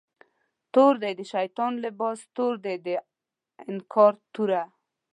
تور 0.73 0.93
دی 1.01 1.11
د 1.19 1.21
شیطان 1.33 1.71
لباس، 1.83 2.19
تور 2.35 2.53
دی 2.65 2.75
د 2.85 2.87
انکار 3.69 4.13
توره 4.33 4.63